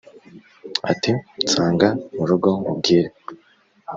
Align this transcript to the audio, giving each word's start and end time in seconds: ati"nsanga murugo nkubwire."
ati"nsanga 0.91 1.87
murugo 2.15 2.49
nkubwire." 2.61 3.09